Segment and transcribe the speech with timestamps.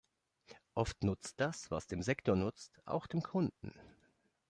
[0.73, 3.71] Oft nutzt das, was dem Sektor nutzt, auch dem Kunden.